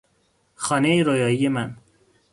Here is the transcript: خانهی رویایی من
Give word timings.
خانهی 0.55 1.03
رویایی 1.03 1.47
من 1.47 1.77